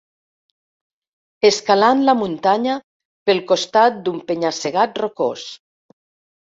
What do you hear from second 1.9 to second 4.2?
la muntanya pel costat